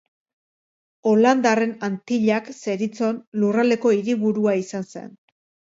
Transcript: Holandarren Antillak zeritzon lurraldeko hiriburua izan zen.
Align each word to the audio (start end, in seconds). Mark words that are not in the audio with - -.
Holandarren 1.11 1.75
Antillak 1.89 2.49
zeritzon 2.57 3.23
lurraldeko 3.45 3.97
hiriburua 4.01 4.59
izan 4.67 4.95
zen. 4.97 5.19